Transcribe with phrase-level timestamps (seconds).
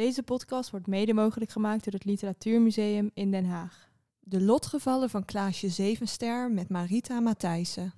[0.00, 3.88] Deze podcast wordt mede mogelijk gemaakt door het Literatuurmuseum in Den Haag.
[4.20, 7.94] De lotgevallen van Klaasje Zevenster met Marita Matthijssen.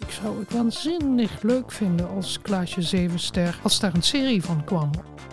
[0.00, 4.90] Ik zou het waanzinnig leuk vinden als Klaasje Zevenster, als daar een serie van kwam.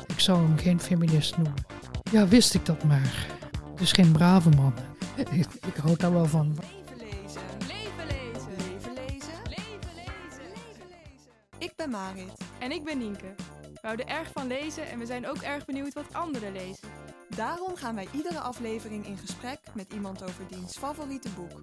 [0.07, 1.63] Ik zou hem geen feminist noemen.
[2.11, 3.27] Ja, wist ik dat maar.
[3.71, 4.73] Het is geen brave man.
[5.17, 6.47] Ik, ik hou daar wel van.
[6.47, 7.41] Leven lezen.
[7.59, 8.51] Leven lezen.
[8.57, 9.39] Leven lezen.
[9.47, 10.43] Leven lezen.
[10.49, 11.31] Leven lezen.
[11.57, 12.33] Ik ben Marit.
[12.59, 13.35] En ik ben Nienke.
[13.81, 16.89] We houden erg van lezen en we zijn ook erg benieuwd wat anderen lezen.
[17.35, 21.59] Daarom gaan wij iedere aflevering in gesprek met iemand over diens favoriete boek.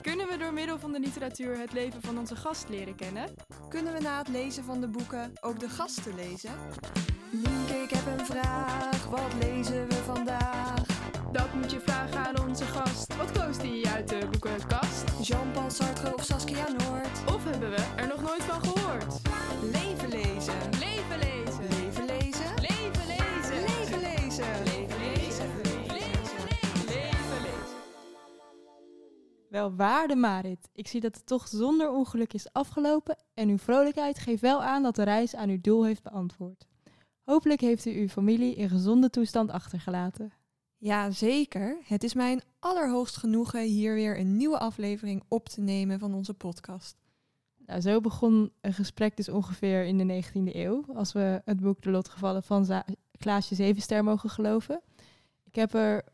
[0.00, 3.34] Kunnen we door middel van de literatuur het leven van onze gast leren kennen?
[3.68, 6.50] Kunnen we na het lezen van de boeken ook de gasten lezen?
[7.30, 9.06] Nienke, ik heb een vraag.
[9.06, 10.82] Wat lezen we vandaag?
[11.32, 13.16] Dat moet je vragen aan onze gast.
[13.16, 15.04] Wat koos die uit de boekenkast?
[15.22, 17.34] Jean-Paul Sartre of Saskia Noord?
[17.34, 19.20] Of hebben we er nog nooit van gehoord?
[19.62, 20.24] Leven lezen.
[20.24, 20.33] Leven
[29.54, 34.18] Wel waarde Marit, ik zie dat het toch zonder ongeluk is afgelopen en uw vrolijkheid
[34.18, 36.66] geeft wel aan dat de reis aan uw doel heeft beantwoord.
[37.24, 40.32] Hopelijk heeft u uw familie in gezonde toestand achtergelaten.
[40.76, 41.78] Ja, zeker.
[41.84, 46.14] Het is mij een allerhoogst genoegen hier weer een nieuwe aflevering op te nemen van
[46.14, 46.96] onze podcast.
[47.66, 51.82] Nou, zo begon een gesprek dus ongeveer in de 19e eeuw, als we het boek
[51.82, 52.82] De Lotgevallen van
[53.18, 54.80] Klaasje Zevenster mogen geloven.
[55.44, 56.04] Ik heb er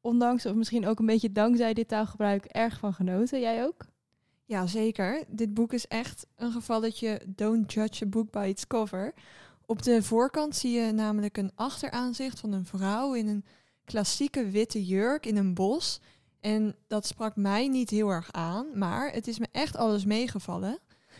[0.00, 3.40] ondanks, of misschien ook een beetje dankzij dit taalgebruik, erg van genoten.
[3.40, 3.86] Jij ook?
[4.44, 5.24] Ja, zeker.
[5.28, 9.14] Dit boek is echt een gevalletje don't judge a book by its cover.
[9.66, 13.44] Op de voorkant zie je namelijk een achteraanzicht van een vrouw in een
[13.84, 16.00] klassieke witte jurk in een bos.
[16.40, 20.78] En dat sprak mij niet heel erg aan, maar het is me echt alles meegevallen.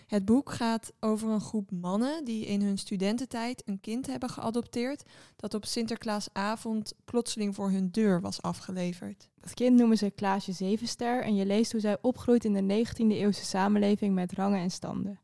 [0.08, 5.02] Het boek gaat over een groep mannen die in hun studententijd een kind hebben geadopteerd
[5.36, 9.28] dat op Sinterklaasavond plotseling voor hun deur was afgeleverd.
[9.40, 13.06] Dat kind noemen ze Klaasje Zevenster en je leest hoe zij opgroeit in de 19e
[13.06, 15.20] eeuwse samenleving met rangen en standen.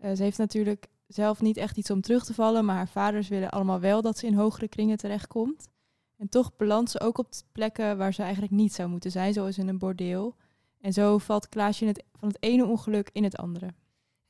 [0.00, 3.28] Eh, ze heeft natuurlijk zelf niet echt iets om terug te vallen, maar haar vaders
[3.28, 5.68] willen allemaal wel dat ze in hogere kringen terechtkomt.
[6.16, 9.58] En toch belandt ze ook op plekken waar ze eigenlijk niet zou moeten zijn, zoals
[9.58, 10.34] in een bordeel.
[10.80, 13.70] En zo valt Klaasje van het ene ongeluk in het andere.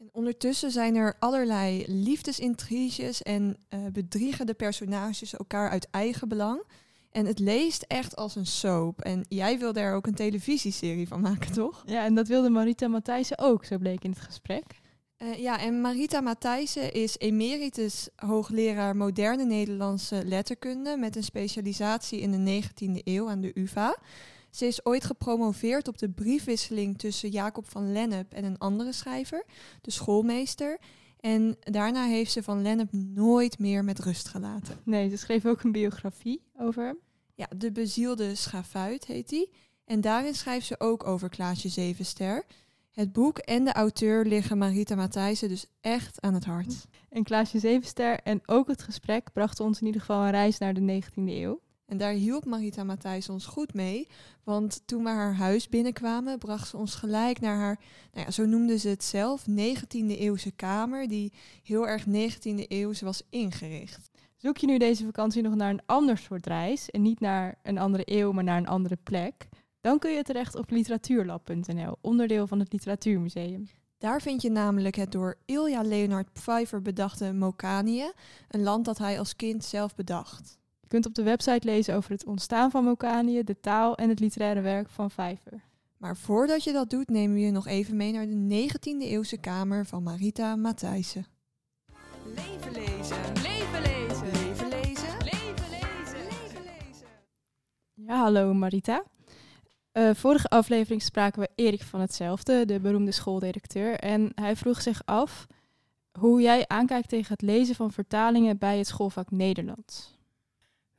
[0.00, 6.62] En ondertussen zijn er allerlei liefdesintriges en eh, bedriegen de personages elkaar uit eigen belang.
[7.10, 9.00] En het leest echt als een soap.
[9.00, 11.82] En jij wil daar ook een televisieserie van maken, toch?
[11.86, 14.64] Ja, en dat wilde Marita Matthijssen ook, zo bleek in het gesprek.
[15.16, 22.30] Eh, ja, en Marita Matthijssen is emeritus hoogleraar moderne Nederlandse letterkunde met een specialisatie in
[22.30, 23.96] de 19e eeuw aan de UvA.
[24.50, 29.44] Ze is ooit gepromoveerd op de briefwisseling tussen Jacob van Lennep en een andere schrijver,
[29.80, 30.78] de schoolmeester.
[31.20, 34.80] En daarna heeft ze van Lennep nooit meer met rust gelaten.
[34.84, 36.98] Nee, ze schreef ook een biografie over hem.
[37.34, 39.50] Ja, De bezielde schafuit heet die.
[39.84, 42.44] En daarin schrijft ze ook over Klaasje Zevenster.
[42.92, 46.86] Het boek en de auteur liggen Marita Matthijssen dus echt aan het hart.
[47.08, 50.74] En Klaasje Zevenster en ook het gesprek brachten ons in ieder geval een reis naar
[50.74, 51.60] de 19e eeuw.
[51.90, 54.08] En daar hielp Marita Matthijs ons goed mee.
[54.44, 57.80] Want toen we haar huis binnenkwamen, bracht ze ons gelijk naar haar,
[58.12, 63.00] nou ja, zo noemde ze het zelf, 19e eeuwse kamer, die heel erg 19e eeuws
[63.00, 64.10] was ingericht.
[64.36, 67.78] Zoek je nu deze vakantie nog naar een ander soort reis en niet naar een
[67.78, 69.48] andere eeuw, maar naar een andere plek,
[69.80, 73.68] dan kun je terecht op literatuurlab.nl, onderdeel van het Literatuurmuseum.
[73.98, 78.10] Daar vind je namelijk het door Ilja Leonard Pfeiffer bedachte Mokanië,
[78.48, 80.59] een land dat hij als kind zelf bedacht.
[80.90, 84.20] Je kunt op de website lezen over het ontstaan van Mokanië, de taal en het
[84.20, 85.62] literaire werk van Pfeiffer.
[85.96, 89.36] Maar voordat je dat doet, nemen we je nog even mee naar de 19e eeuwse
[89.36, 91.26] kamer van Marita Matthijssen.
[92.24, 93.16] Leven lezen.
[93.42, 94.26] Leven lezen!
[94.26, 95.16] Leven lezen.
[95.18, 96.24] Leven lezen!
[96.24, 97.08] Leven lezen.
[97.94, 99.04] Ja, hallo Marita.
[99.92, 103.98] Eh, vorige aflevering spraken we Erik van hetzelfde, de beroemde schooldirecteur.
[103.98, 105.46] En hij vroeg zich af
[106.18, 110.18] hoe jij aankijkt tegen het lezen van vertalingen bij het schoolvak Nederlands.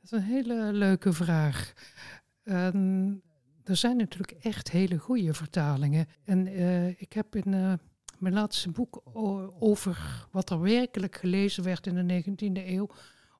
[0.02, 1.72] Dat is een hele leuke vraag.
[2.42, 3.14] Ehm,
[3.64, 6.06] er zijn natuurlijk echt hele goede vertalingen.
[6.24, 7.72] En eh, ik heb in eh,
[8.18, 9.02] mijn laatste boek
[9.58, 12.88] over wat er werkelijk gelezen werd in de 19e eeuw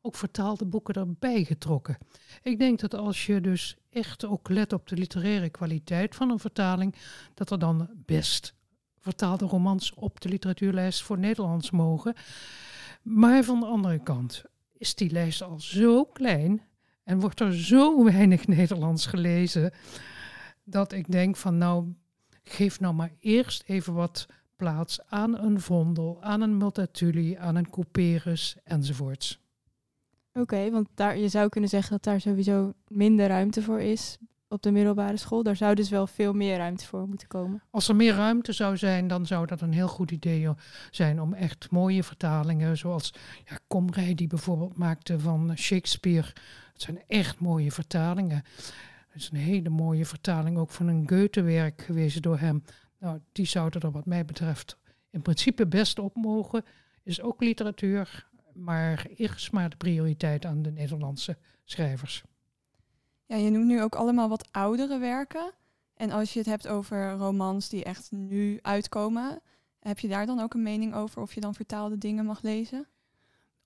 [0.00, 1.98] ook vertaalde boeken erbij getrokken.
[2.42, 6.38] Ik denk dat als je dus echt ook let op de literaire kwaliteit van een
[6.38, 6.94] vertaling,
[7.34, 8.54] dat er dan best
[8.98, 12.14] vertaalde romans op de literatuurlijst voor Nederlands mogen.
[13.02, 14.44] Maar van de andere kant
[14.82, 16.62] is die lijst al zo klein
[17.05, 19.73] en wordt er zo weinig Nederlands gelezen,
[20.64, 21.94] dat ik denk van nou,
[22.43, 24.26] geef nou maar eerst even wat
[24.56, 29.40] plaats aan een Vondel, aan een Multatuli, aan een Couperus enzovoorts.
[30.32, 34.19] Oké, want daar, je zou kunnen zeggen dat daar sowieso minder ruimte voor is
[34.52, 35.43] op de middelbare school.
[35.43, 37.62] Daar zou dus wel veel meer ruimte voor moeten komen.
[37.70, 40.49] Als er meer ruimte zou zijn, dan zou dat een heel goed idee
[40.90, 43.14] zijn om echt mooie vertalingen, zoals
[43.44, 46.26] ja, Komrij die bijvoorbeeld maakte van Shakespeare.
[46.72, 48.44] Het zijn echt mooie vertalingen.
[49.08, 52.64] Het is een hele mooie vertaling ook van een Goethe-werk geweest door hem.
[52.99, 54.76] Nou, die zouden er wat mij betreft
[55.10, 56.64] in principe best op mogen.
[57.02, 62.22] Is ook literatuur, maar eerst maar de prioriteit aan de Nederlandse schrijvers.
[63.26, 65.52] Ja, je noemt nu ook allemaal wat oudere werken.
[65.94, 69.40] En als je het hebt over romans die echt nu uitkomen,
[69.78, 72.86] heb je daar dan ook een mening over of je dan vertaalde dingen mag lezen?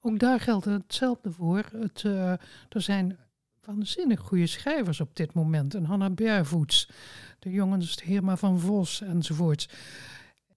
[0.01, 1.69] Ook daar geldt hetzelfde voor.
[1.73, 2.31] Het, uh,
[2.69, 3.19] er zijn
[3.65, 5.75] waanzinnig goede schrijvers op dit moment.
[5.75, 6.91] En Hanna Bervoets,
[7.39, 9.69] de jongens Heerma van Vos enzovoort.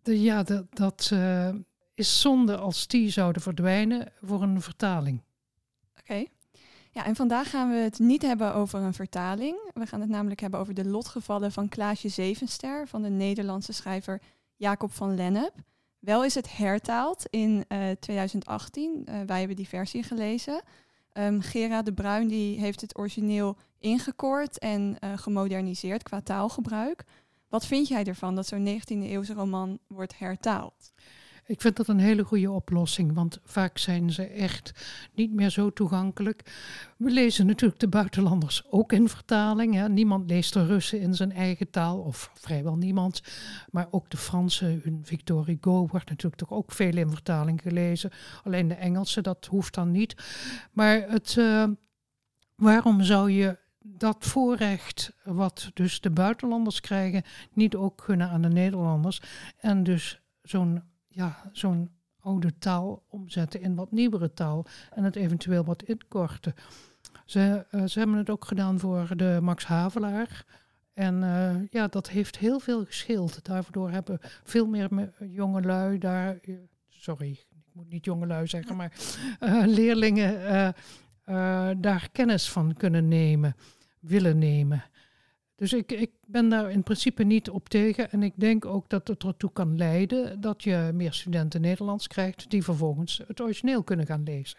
[0.01, 1.49] De, ja, dat, dat uh,
[1.93, 5.21] is zonde als die zouden verdwijnen voor een vertaling.
[5.99, 6.25] Oké.
[6.91, 9.71] Ja, en vandaag gaan we het niet hebben over een vertaling.
[9.73, 14.21] We gaan het namelijk hebben over de lotgevallen van Klaasje Zevenster van de Nederlandse schrijver
[14.55, 15.53] Jacob van Lennep.
[15.99, 19.05] Wel is het hertaald in uh, 2018.
[19.05, 20.61] Uh, wij hebben die versie gelezen.
[21.13, 27.03] Um, Gera de Bruin die heeft het origineel ingekoord en uh, gemoderniseerd qua taalgebruik.
[27.49, 30.93] Wat vind jij ervan dat zo'n 19e eeuwse roman wordt hertaald?
[31.49, 34.71] Ik vind dat een hele goede oplossing, want vaak zijn ze echt
[35.13, 36.41] niet meer zo toegankelijk.
[36.97, 39.73] We lezen natuurlijk de buitenlanders ook in vertaling.
[39.73, 39.89] Hè.
[39.89, 43.21] Niemand leest de Russen in zijn eigen taal, of vrijwel niemand.
[43.71, 48.11] Maar ook de Franse, hun Victor Hugo, wordt natuurlijk toch ook veel in vertaling gelezen.
[48.43, 50.15] Alleen de Engelse, dat hoeft dan niet.
[50.71, 51.67] Maar het, uh,
[52.55, 57.23] waarom zou je dat voorrecht, wat dus de buitenlanders krijgen,
[57.53, 59.21] niet ook gunnen aan de Nederlanders?
[59.57, 61.89] En dus zo'n ja, zo'n
[62.19, 66.53] oude taal omzetten in wat nieuwere taal en het eventueel wat inkorten.
[67.25, 70.45] Ze, uh, ze hebben het ook gedaan voor de Max Havelaar.
[70.93, 73.45] En uh, ja, dat heeft heel veel gescheeld.
[73.45, 76.57] Daardoor hebben veel meer jongelui daar, uh,
[76.89, 78.93] sorry, ik moet niet jongelui zeggen, maar
[79.77, 80.73] leerlingen
[81.81, 83.55] daar kennis van kunnen nemen,
[83.99, 84.83] willen nemen.
[85.59, 88.11] Dus ik, ik ben daar in principe niet op tegen.
[88.11, 92.49] En ik denk ook dat het ertoe kan leiden dat je meer studenten Nederlands krijgt
[92.49, 94.57] die vervolgens het origineel kunnen gaan lezen.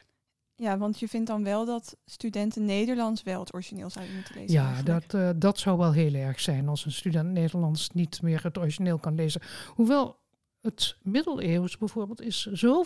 [0.54, 4.54] Ja, want je vindt dan wel dat studenten Nederlands wel het origineel zouden moeten lezen.
[4.54, 8.42] Ja, dat, uh, dat zou wel heel erg zijn als een student Nederlands niet meer
[8.42, 9.40] het origineel kan lezen.
[9.74, 10.19] Hoewel
[10.60, 12.84] het middeleeuws bijvoorbeeld is zo,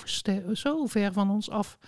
[0.52, 1.78] zo ver van ons af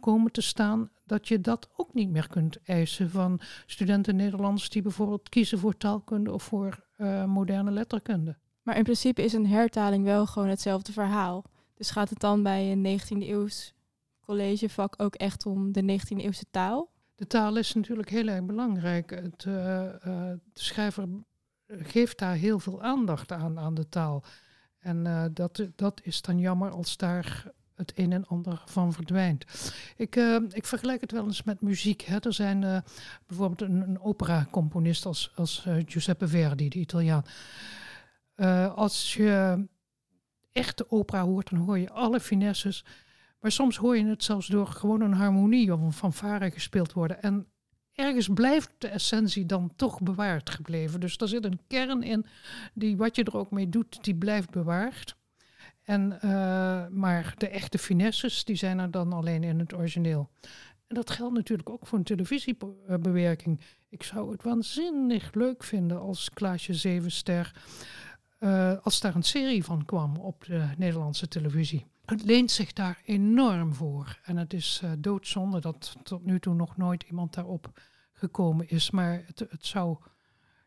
[0.00, 4.82] komen te staan dat je dat ook niet meer kunt eisen van studenten Nederlands die
[4.82, 8.36] bijvoorbeeld kiezen voor taalkunde of voor uh, moderne letterkunde.
[8.62, 11.44] Maar in principe is een hertaling wel gewoon hetzelfde verhaal.
[11.74, 13.74] Dus gaat het dan bij een 19e eeuws
[14.20, 16.90] collegevak ook echt om de 19e eeuwse taal?
[17.14, 19.10] De taal is natuurlijk heel erg belangrijk.
[19.10, 21.08] Het, uh, uh, de schrijver
[21.66, 24.24] geeft daar heel veel aandacht aan, aan de taal.
[24.84, 29.44] En uh, dat, dat is dan jammer als daar het een en ander van verdwijnt.
[29.96, 32.00] Ik, uh, ik vergelijk het wel eens met muziek.
[32.02, 32.18] Hè.
[32.18, 32.78] Er zijn uh,
[33.26, 37.24] bijvoorbeeld een, opera-componist als, als Giuseppe Verdi, de Italiaan.
[38.74, 39.64] als je
[40.52, 42.84] echte opera hoort, dan hoor je alle finesses.
[43.40, 47.22] Maar soms hoor je het zelfs door gewoon een harmonie of een fanfare gespeeld worden.
[47.22, 47.46] En
[47.94, 51.00] ergens blijft de essentie dan toch bewaard gebleven.
[51.00, 52.26] Dus er zit een kern in
[52.74, 55.16] die wat je er ook mee doet, die blijft bewaard.
[55.82, 60.30] En, uh, maar de echte finesses, die zijn er dan alleen in het origineel.
[60.86, 63.60] En dat geldt natuurlijk ook voor een televisiebewerking.
[63.88, 67.54] Ik zou het waanzinnig leuk vinden als Klaasje Zevenster,
[68.40, 71.86] uh, als daar een serie van kwam op de Nederlandse televisie.
[72.04, 74.18] Het leent zich daar enorm voor.
[74.24, 77.80] En het is uh, doodzonde dat tot nu toe nog nooit iemand daarop
[78.12, 78.90] gekomen is.
[78.90, 79.96] Maar het, het zou,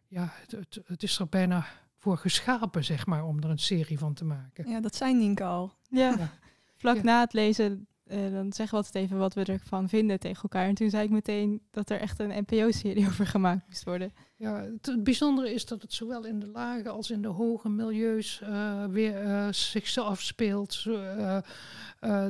[0.07, 1.65] ja, het, het, het, is er bijna
[1.97, 4.69] voor geschapen, zeg maar, om er een serie van te maken.
[4.69, 5.73] Ja, dat zijn Nienke al.
[5.89, 6.29] Ja, ja.
[6.75, 7.01] vlak ja.
[7.01, 10.67] na het lezen, uh, dan zeggen we altijd even wat we ervan vinden tegen elkaar.
[10.67, 14.13] En toen zei ik meteen dat er echt een NPO-serie over gemaakt moest worden.
[14.39, 18.41] Ja, het, bijzondere is dat het zowel in de lage als in de hoge milieus
[18.43, 20.83] uh, weer uh, zich afspeelt.
[20.85, 21.37] Uh,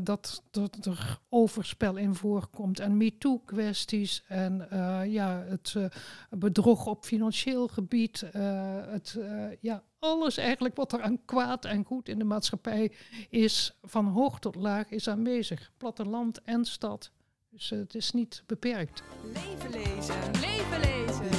[0.04, 4.68] dat, dat er overspel in voorkomt en MeToo-kwesties en
[5.10, 5.76] ja, het
[6.30, 8.24] bedrog op financieel gebied.
[8.90, 9.18] het,
[9.60, 12.92] ja, alles eigenlijk wat er aan kwaad en goed in de maatschappij
[13.30, 15.72] is, van hoog tot laag, is aanwezig.
[15.78, 17.12] Platteland en stad.
[17.50, 19.04] Dus het is niet beperkt.
[19.34, 21.37] Leven lezen, leven lezen,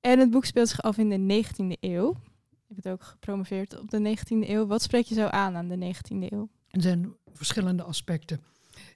[0.00, 2.14] En het boek speelt zich af in de 19e eeuw.
[2.68, 4.66] Heb het ook gepromoveerd op de 19e eeuw.
[4.66, 6.48] Wat spreek je zo aan aan de 19e eeuw?
[6.70, 8.40] Er zijn verschillende aspecten.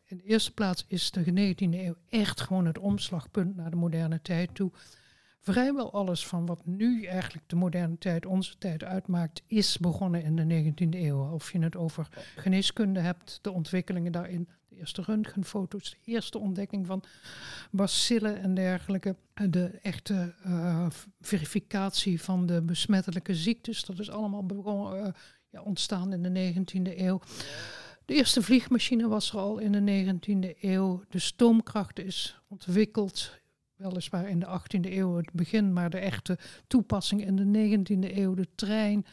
[0.04, 4.23] In de eerste plaats is de 19e eeuw echt gewoon het omslagpunt naar de moderne
[4.23, 4.70] tijd toe.
[5.45, 10.37] Vrijwel alles van wat nu eigenlijk de moderne tijd, onze tijd uitmaakt, is begonnen in
[10.37, 11.31] de 19e eeuw.
[11.33, 16.87] Of je het over geneeskunde hebt, de ontwikkelingen daarin, de eerste röntgenfoto's, de eerste ontdekking
[16.87, 17.03] van
[17.71, 20.87] bacillen en dergelijke, de echte uh,
[21.21, 25.13] verificatie van de besmettelijke ziektes, dat is allemaal begonnen, uh,
[25.51, 27.21] ja, ontstaan in de 19e eeuw.
[28.05, 31.03] De eerste vliegmachine was er al in de 19e eeuw.
[31.09, 33.43] De stoomkracht is ontwikkeld,
[33.88, 38.35] weliswaar in de 18e eeuw het begin, maar de echte toepassing in de 19e eeuw,
[38.35, 39.07] de trein.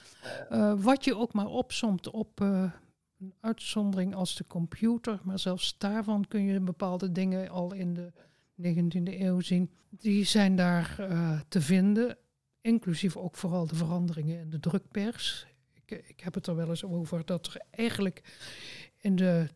[0.51, 2.71] Uh, wat je ook maar opsomt op uh,
[3.19, 8.11] een uitzondering als de computer, maar zelfs daarvan kun je bepaalde dingen al in de
[8.61, 9.71] 19e eeuw zien.
[9.89, 12.17] Die zijn daar uh, te vinden,
[12.61, 15.47] inclusief ook vooral de veranderingen in de drukpers.
[15.73, 18.21] Ik, ik heb het er wel eens over dat er eigenlijk
[18.97, 19.47] in de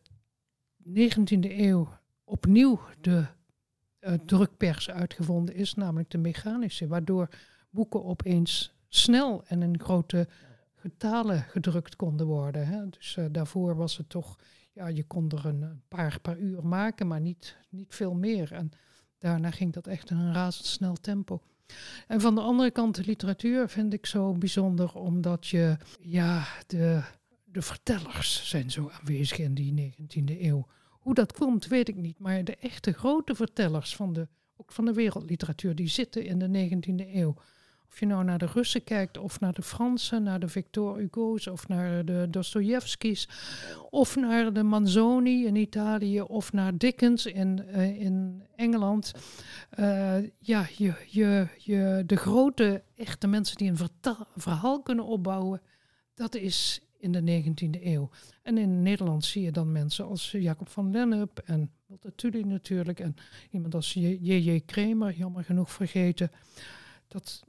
[0.88, 1.88] 19e eeuw
[2.24, 3.26] opnieuw de
[4.06, 7.28] uh, drukpers uitgevonden is, namelijk de mechanische, waardoor
[7.70, 10.28] boeken opeens snel en in grote
[10.74, 12.66] getalen gedrukt konden worden.
[12.66, 12.88] Hè.
[12.88, 14.38] Dus uh, daarvoor was het toch,
[14.72, 18.52] ja, je kon er een, een, paar per uur maken, maar niet, niet veel meer.
[18.52, 18.70] En
[19.18, 21.42] daarna ging dat echt in een razendsnel tempo.
[22.06, 27.02] En van de andere kant, de literatuur vind ik zo bijzonder, omdat je, ja, de,
[27.44, 30.66] de vertellers zijn zo aanwezig in die 19e eeuw.
[31.06, 32.18] Hoe dat komt, weet ik niet.
[32.18, 36.68] Maar de echte grote vertellers van de, ook van de wereldliteratuur, die zitten in de
[36.70, 37.34] 19e eeuw.
[37.88, 41.46] Of je nou naar de Russen kijkt, of naar de Fransen, naar de Victor Hugo's,
[41.46, 43.28] of naar de Dostojevskis,
[43.90, 49.12] of naar de Manzoni in Italië, of naar Dickens in, uh, in Engeland.
[49.78, 53.88] Uh, ja, je, je, je, de grote, echte mensen die een
[54.36, 55.62] verhaal kunnen opbouwen,
[56.14, 58.10] dat is in de 19e eeuw.
[58.42, 63.00] En in Nederland zie je dan mensen als Jacob van Lennep en Multatuli natuurlijk.
[63.00, 63.16] En
[63.50, 64.60] iemand als J.J.
[64.60, 66.30] Kramer, jammer genoeg vergeten.
[67.08, 67.44] Dat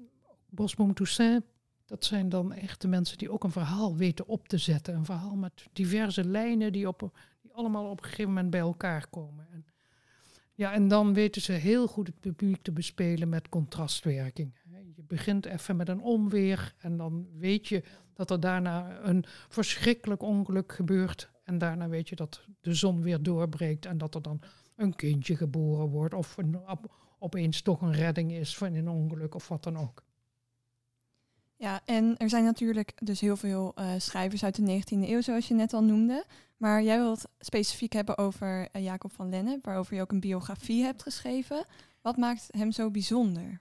[0.50, 1.44] Bosboom Toussaint,
[1.86, 4.96] dat zijn dan echt de mensen die ook een verhaal weten op te zetten.
[4.96, 7.12] Een verhaal met diverse lijnen die, op,
[7.42, 9.48] die allemaal op een gegeven moment bij elkaar komen.
[9.52, 9.66] En,
[10.54, 14.54] ja, en dan weten ze heel goed het publiek te bespelen met contrastwerking.
[15.08, 17.84] Je begint even met een onweer en dan weet je
[18.14, 21.30] dat er daarna een verschrikkelijk ongeluk gebeurt.
[21.44, 24.42] En daarna weet je dat de zon weer doorbreekt en dat er dan
[24.76, 26.14] een kindje geboren wordt.
[26.14, 30.04] Of een, op, opeens toch een redding is van een ongeluk of wat dan ook.
[31.56, 35.48] Ja, en er zijn natuurlijk dus heel veel uh, schrijvers uit de 19e eeuw, zoals
[35.48, 36.26] je net al noemde.
[36.58, 40.84] Maar jij wilt specifiek hebben over uh, Jacob van Lennep, waarover je ook een biografie
[40.84, 41.66] hebt geschreven.
[42.02, 43.60] Wat maakt hem zo bijzonder?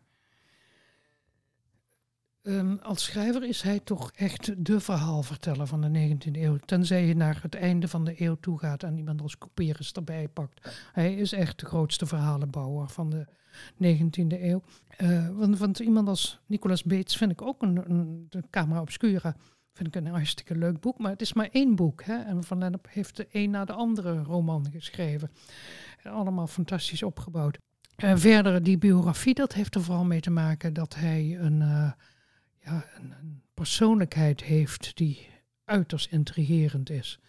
[2.49, 6.57] Um, als schrijver is hij toch echt de verhaalverteller van de 19e eeuw.
[6.57, 10.29] Tenzij je naar het einde van de eeuw toe gaat en iemand als Couperus erbij
[10.29, 10.85] pakt.
[10.93, 13.27] Hij is echt de grootste verhalenbouwer van de
[13.73, 14.63] 19e eeuw.
[14.99, 19.37] Uh, want, iemand als Nicolas Beets vind ik ook een, een de Camera Obscura.
[19.73, 22.05] Vind ik een hartstikke leuk boek, maar het is maar één boek.
[22.05, 22.17] Hè?
[22.17, 25.31] En Van Lennep heeft de een na de andere roman geschreven.
[26.03, 27.59] En allemaal fantastisch opgebouwd.
[28.05, 31.61] Uh, verder, die biografie, dat heeft er vooral mee te maken dat hij een...
[31.61, 31.91] Uh,
[32.67, 35.29] ja, een, persoonlijkheid heeft die
[35.65, 37.21] uiterst intrigerend is.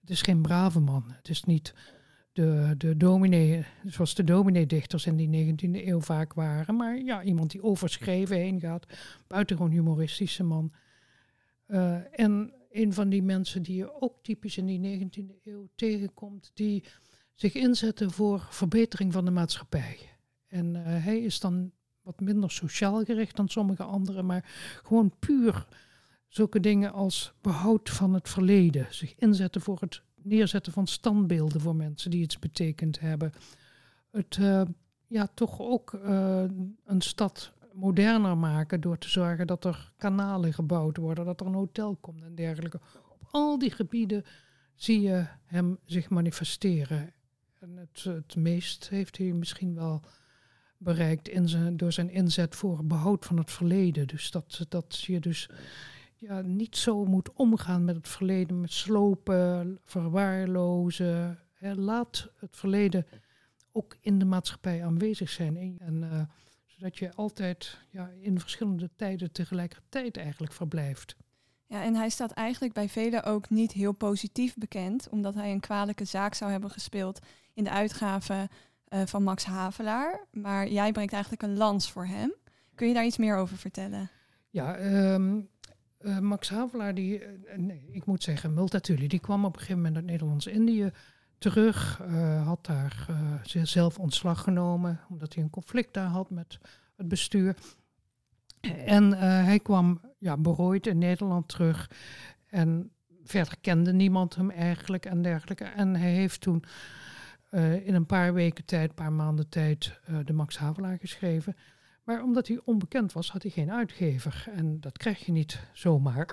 [0.00, 1.04] Het is geen brave man.
[1.06, 1.74] Het is niet
[2.32, 6.76] de, de dominee, zoals de dominee-dichters in die 19e eeuw vaak waren.
[6.76, 8.86] Maar ja, iemand die overschreven heen gaat.
[9.26, 10.72] Buitengewoon humoristische man.
[11.66, 16.50] Uh, en een van die mensen die je ook typisch in die 19e eeuw tegenkomt,
[16.54, 16.84] die
[17.34, 19.98] zich inzetten voor verbetering van de maatschappij.
[20.46, 24.44] En uh, hij is dan wat minder sociaal gericht dan sommige anderen, maar
[24.82, 25.66] gewoon puur
[26.28, 31.76] zulke dingen als behoud van het verleden, zich inzetten voor het neerzetten van standbeelden voor
[31.76, 33.32] mensen die iets betekend hebben.
[34.10, 34.62] Het uh,
[35.06, 36.44] ja, toch ook uh,
[36.84, 41.54] een stad moderner maken door te zorgen dat er kanalen gebouwd worden, dat er een
[41.54, 42.80] hotel komt en dergelijke.
[43.08, 44.24] Op al die gebieden
[44.74, 47.12] zie je hem zich manifesteren.
[47.60, 50.02] En het, het meest heeft hij misschien wel
[50.82, 54.06] bereikt in zijn, door zijn inzet voor behoud van het verleden.
[54.06, 55.48] Dus dat, dat je dus
[56.18, 61.38] ja, niet zo moet omgaan met het verleden, met slopen, verwaarlozen.
[61.52, 61.74] Hè.
[61.74, 63.06] Laat het verleden
[63.72, 65.78] ook in de maatschappij aanwezig zijn.
[65.78, 66.22] En, uh,
[66.66, 71.16] zodat je altijd ja, in verschillende tijden tegelijkertijd eigenlijk verblijft.
[71.66, 75.60] Ja, en hij staat eigenlijk bij velen ook niet heel positief bekend, omdat hij een
[75.60, 77.20] kwalijke zaak zou hebben gespeeld
[77.54, 78.48] in de uitgave
[78.90, 80.26] uh, van Max Havelaar.
[80.30, 82.34] Maar jij brengt eigenlijk een lans voor hem.
[82.74, 84.10] Kun je daar iets meer over vertellen?
[84.50, 84.78] Ja,
[85.14, 85.48] um,
[85.98, 89.96] eh, Max Havelaar, die, eh, ik moet zeggen, Multatuli, die kwam op een gegeven moment
[89.96, 90.92] uit Nederlands-Indië
[91.40, 92.00] terug.
[92.00, 96.58] eh, had daar eh, zichzelf ontslag genomen, omdat hij een conflict daar had met
[96.96, 97.56] het bestuur.
[98.86, 101.90] En eh, hij kwam ja, berooid in Nederland terug.
[102.46, 102.90] En
[103.24, 105.64] verder kende niemand hem eigenlijk en dergelijke.
[105.64, 106.64] En hij heeft toen
[107.50, 111.56] eh, in een paar weken tijd, een paar maanden tijd, eh, de Max Havelaar geschreven.
[112.04, 114.44] Maar omdat hij onbekend was, had hij geen uitgever.
[114.54, 116.28] En dat krijg je niet zomaar.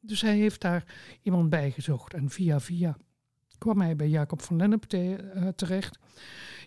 [0.00, 0.84] Dus hij heeft daar
[1.22, 2.14] iemand bij gezocht.
[2.14, 2.96] En via via
[3.62, 5.98] kwam hij bij Jacob van Lennep eh, terecht.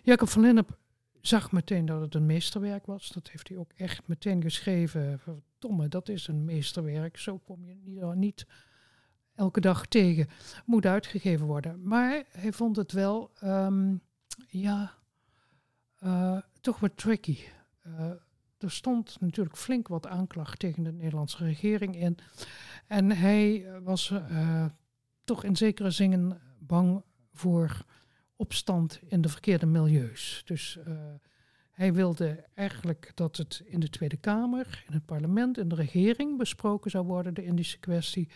[0.02, 0.78] Jacob van Lennep
[1.20, 3.08] zag meteen dat het een meesterwerk was.
[3.08, 5.18] Dat heeft hij ook echt meteen geschreven.
[5.18, 7.16] Verdomme, dat is een meesterwerk.
[7.16, 8.46] Zo kom je niet, niet
[9.36, 10.28] elke dag tegen.
[10.64, 11.82] Moet uitgegeven worden.
[11.82, 13.94] Maar hij vond het wel, ehm,
[14.48, 14.94] ja,
[15.98, 17.38] eh, toch wat tricky.
[17.82, 18.10] Eh,
[18.58, 22.18] er stond natuurlijk flink wat aanklacht tegen de Nederlandse regering in.
[22.86, 24.66] En hij was eh,
[25.24, 27.02] toch in zekere zin bang
[27.32, 27.84] voor
[28.36, 30.42] opstand in de verkeerde milieus.
[30.44, 30.78] Dus
[31.76, 36.38] hij wilde eigenlijk dat het in de Tweede Kamer, in het parlement, in de regering
[36.38, 38.28] besproken zou worden, de Indische kwestie.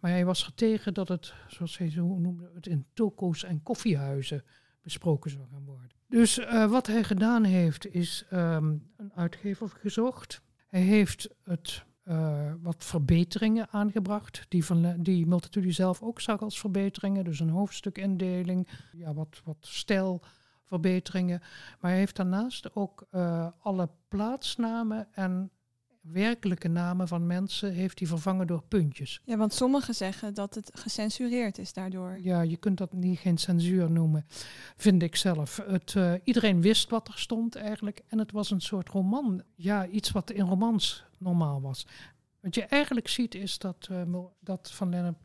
[0.00, 3.62] Maar hij was er tegen dat het, zoals hij zo noemde, het in toko's en
[3.62, 4.44] koffiehuizen
[4.82, 5.90] besproken zou gaan worden.
[6.06, 10.42] Dus eh, wat hij gedaan heeft, is ehm, een uitgever gezocht.
[10.66, 16.60] Hij heeft het, eh, wat verbeteringen aangebracht, die, van, die Multatuli zelf ook zag als
[16.60, 17.24] verbeteringen.
[17.24, 19.58] Dus een hoofdstukindeling, ja, wat, wat
[20.68, 21.40] stijlverbeteringen.
[21.80, 25.50] Maar hij heeft daarnaast ook eh, alle plaatsnamen en
[26.00, 29.20] werkelijke namen van mensen heeft hij vervangen door puntjes.
[29.24, 32.18] Ja, want sommigen zeggen dat het gecensureerd is daardoor.
[32.22, 34.26] Ja, je kunt dat niet geen censuur noemen,
[34.76, 35.60] vind ik zelf.
[35.66, 38.02] Het, eh, iedereen wist wat er stond eigenlijk.
[38.08, 39.42] En het was een soort roman.
[39.54, 41.86] Ja, iets wat in romans normaal was.
[42.40, 44.02] Wat je eigenlijk ziet is dat, eh,
[44.40, 45.18] dat Van Lennep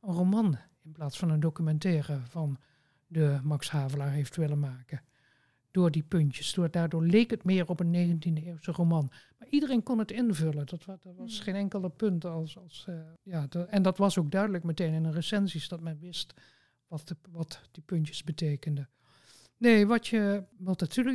[0.00, 2.58] een roman in plaats van een documentaire van
[3.10, 5.02] de Max Havelaar heeft willen maken.
[5.70, 6.52] Door die puntjes.
[6.54, 9.10] Door, daardoor leek het meer op een 19e eeuwse roman.
[9.38, 10.66] Maar iedereen kon het invullen.
[10.66, 11.42] Dat, wa- dat was Hmm.
[11.42, 12.24] geen enkele punt.
[12.24, 15.80] Als, als, eh, ja, de- en dat was ook duidelijk meteen in de recensies dat
[15.80, 16.34] men wist
[16.86, 18.88] wat, de, wat die puntjes betekenden.
[19.56, 20.44] Nee, wat je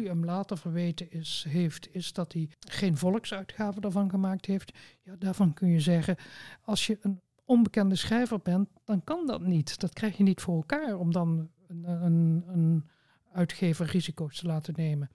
[0.04, 4.78] hem later verweten is, heeft, is dat hij geen volksuitgave daarvan gemaakt heeft.
[5.02, 6.16] Ja, daarvan kun je zeggen,
[6.62, 9.80] als je een onbekende schrijver bent, dan kan dat niet.
[9.80, 11.50] Dat krijg je niet voor elkaar om dan
[11.84, 12.90] een, een,
[13.32, 15.10] uitgever risico's te laten nemen.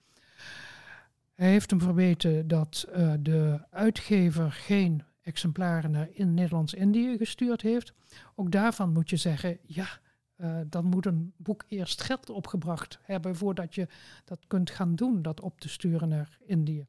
[1.35, 7.93] Hij heeft hem verweten dat eh, de uitgever geen exemplaren naar in Nederlands-Indië gestuurd heeft.
[8.35, 9.87] Ook daarvan moet je zeggen, ja,
[10.35, 13.87] eh, dan moet een boek eerst geld opgebracht hebben voordat je
[14.25, 16.87] dat kunt gaan doen, dat op te sturen naar Indië.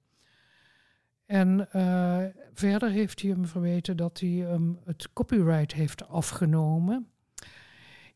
[1.26, 7.11] En eh, verder heeft hij hem verweten dat hij hem het copyright heeft afgenomen.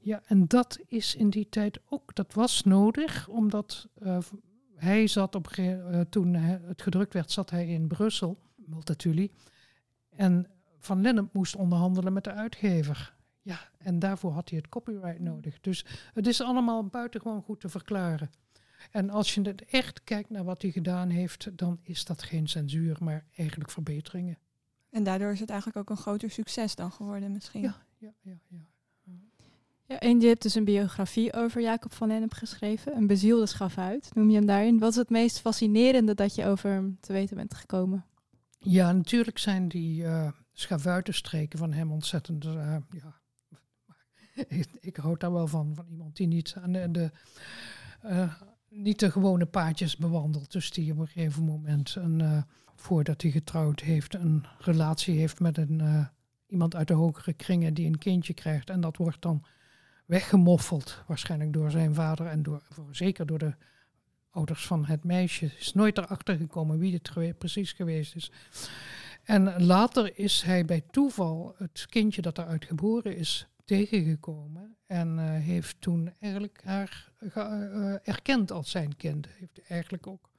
[0.07, 4.19] Ja, en dat is in die tijd ook, dat was nodig, omdat eh,
[4.75, 9.31] hij zat op eh, toen het gedrukt werd, zat hij in Brussel, Multatuli.
[10.11, 13.16] En Van Lennep moest onderhandelen met de uitgever.
[13.42, 15.61] Ja, en daarvoor had hij het copyright nodig.
[15.61, 18.31] Dus het is allemaal buitengewoon goed te verklaren.
[18.90, 22.49] En als je het echt kijkt naar wat hij gedaan heeft, dan is dat geen
[22.49, 24.38] censuur, maar eigenlijk verbeteringen.
[24.90, 27.62] En daardoor is het eigenlijk ook een groter succes dan geworden misschien.
[27.62, 28.75] Ja, ja, ja, ja.
[29.88, 34.11] Ja, en je hebt dus een biografie over Jacob van Lennep geschreven, een bezielde schafuit,
[34.14, 34.79] noem je hem daarin.
[34.79, 38.05] Wat is het meest fascinerende dat je over hem te weten bent gekomen?
[38.59, 42.44] Ja, natuurlijk zijn die eh schavuitenstreken van hem ontzettend.
[42.44, 43.20] eh, ja.
[44.49, 47.11] ik, ik houd daar wel van, van iemand die niet, aan de,
[48.01, 48.35] eh,
[48.68, 50.53] niet de gewone paadjes bewandelt.
[50.53, 51.96] Dus die op een gegeven moment,
[52.75, 56.09] voordat hij getrouwd heeft, een relatie heeft met een,
[56.46, 58.70] iemand uit de hogere kringen die een kindje krijgt.
[58.70, 59.44] En dat wordt dan
[60.07, 63.55] weggemoffeld, waarschijnlijk door zijn vader en door, zeker door de
[64.31, 65.51] ouders van het meisje.
[65.59, 68.31] Is nooit erachter gekomen wie het precies geweest is.
[69.23, 74.77] En later is hij bij toeval het kindje dat eruit geboren is tegengekomen.
[74.87, 79.27] En eh, heeft toen eigenlijk haar eh, erkend als zijn kind.
[79.29, 80.31] Heeft eigenlijk ook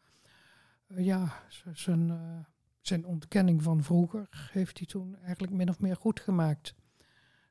[0.87, 2.45] eh, ja, zijn,
[2.81, 6.73] zijn ontkenning van vroeger heeft hij toen eigenlijk min of meer goed gemaakt.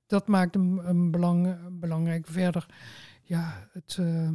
[0.06, 2.26] Dat maakt hem een belang, belangrijk.
[2.26, 2.66] Verder,
[3.22, 4.30] ja, het, eh,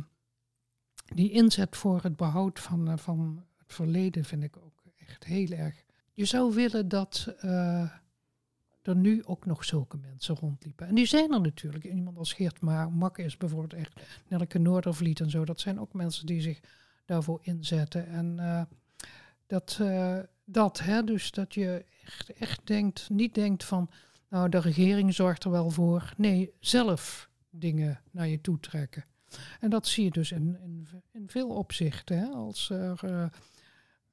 [1.06, 5.52] die inzet voor het behoud van, eh, van het verleden vind ik ook echt heel
[5.52, 5.84] erg.
[6.14, 7.92] Je zou willen dat eh,
[8.82, 10.88] er nu ook nog zulke mensen rondliepen.
[10.88, 11.84] En die zijn er natuurlijk.
[11.84, 15.46] Iemand als Geert Ma Makke is bijvoorbeeld echt, Nelke Noordervliet en zo.
[15.46, 16.60] Dat zijn ook mensen die zich
[17.06, 18.08] daarvoor inzetten.
[18.08, 18.68] En
[19.48, 19.80] dat,
[20.46, 23.90] dat hè, dus dat je echt, echt denkt, niet denkt van,
[24.32, 26.14] nou, de regering zorgt er wel voor.
[26.18, 29.06] Nee, zelf dingen naar je toe trekken.
[29.60, 32.18] En dat zie je dus in, in, in veel opzichten.
[32.20, 32.26] Hè?
[32.26, 33.26] Als er, eh,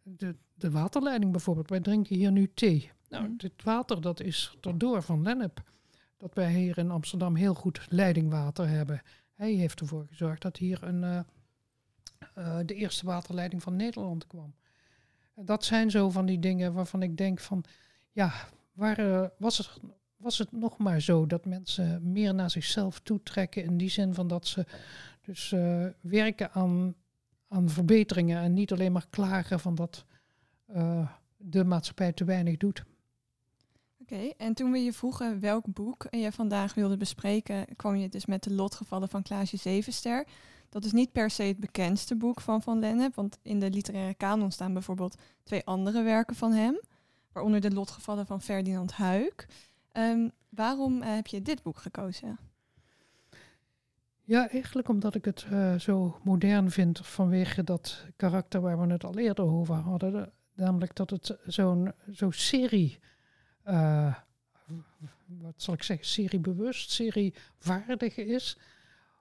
[0.03, 1.69] de, de waterleiding bijvoorbeeld.
[1.71, 2.91] Wij drinken hier nu thee.
[3.09, 3.37] Nou, Mhm.
[3.37, 5.63] dit water dat is erdoor van Lennep.
[6.17, 9.03] Dat wij hier in Amsterdam heel goed leidingwater hebben.
[9.35, 11.21] Hij heeft ervoor gezorgd dat hier een, eh,
[12.35, 14.55] eh, de eerste waterleiding van Nederland kwam.
[15.35, 17.65] Dat zijn zo van die dingen waarvan ik denk van...
[18.13, 18.33] Ja,
[18.73, 19.71] waar, was, het,
[20.19, 23.65] was het nog maar zo dat mensen meer naar zichzelf toetrekken...
[23.65, 24.67] in die zin van dat ze
[25.21, 26.95] dus eh, werken aan,
[27.49, 28.43] aan verbeteringen...
[28.43, 30.05] en niet alleen maar klagen van dat
[30.67, 32.85] eh, de maatschappij te weinig doet.
[34.01, 38.27] Oké, en toen we je vroegen welk boek je vandaag wilde bespreken, kwam je dus
[38.27, 40.27] met de lotgevallen van Klaasje Zevenster.
[40.69, 44.15] Dat is niet per se het bekendste boek van Van Lennep, want in de literaire
[44.15, 46.81] kanon staan bijvoorbeeld twee andere werken van hem,
[47.33, 49.47] waaronder de lotgevallen van Ferdinand Huik.
[49.99, 52.39] Ehm, waarom eh, heb je dit boek gekozen?
[54.25, 59.05] Ja, eigenlijk omdat ik het eh, zo modern vind vanwege dat karakter waar we het
[59.05, 60.13] al eerder over hadden.
[60.13, 62.99] de- namelijk dat het zo'n zo'n serie,
[63.63, 64.15] eh,
[65.27, 68.59] wat zal ik zeggen, seriebewust, seriewaardig is.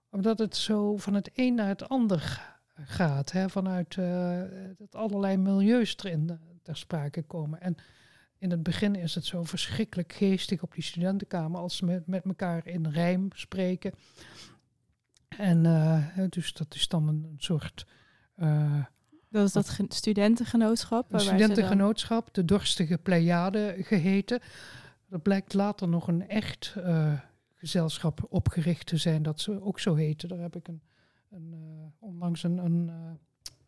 [0.09, 2.41] Omdat het zo van het een naar het ander
[2.75, 3.31] gaat.
[3.31, 4.41] Hè, vanuit eh,
[4.77, 7.61] dat allerlei milieus erin eh, ter sprake komen.
[7.61, 7.75] En
[8.39, 12.25] in het begin is het zo verschrikkelijk geestig op die studentenkamer als ze met, met
[12.25, 13.93] elkaar in rijm spreken.
[15.27, 17.85] En eh, dus dat is dan een, soort
[18.35, 18.83] eh,
[19.29, 21.13] Dat is dat gen- studentengenootschap.
[21.13, 24.39] een studentengenootschap, de dorstige Pleiade geheten.
[25.09, 27.13] Er blijkt later nog een echt eh,
[27.55, 30.29] gezelschap opgericht te zijn dat ze ook zo heten.
[30.29, 30.81] Daar heb ik een,
[31.31, 31.55] een,
[31.99, 32.87] onlangs een, een,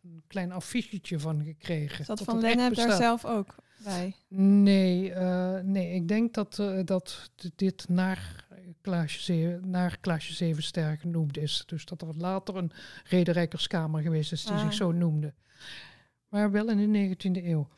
[0.02, 2.04] een klein affichetje van gekregen.
[2.04, 3.54] Zat dat Van Lennep daar zelf ook
[3.84, 4.14] bij?
[4.28, 8.46] Nee, eh, nee, ik denk dat, eh, dat dit naar
[8.80, 11.62] Klaasje, Ze- naar Klaasje Zevenster genoemd is.
[11.66, 12.70] Dus dat er later een
[13.04, 14.60] rederijkerskamer geweest is die Ah.
[14.60, 15.34] zich zo noemde.
[16.28, 17.68] Maar wel in de 19e eeuw.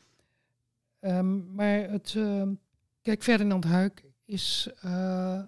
[0.99, 2.53] Ehm, maar het, ehm,
[3.01, 5.41] kijk, Ferdinand Huik is eh,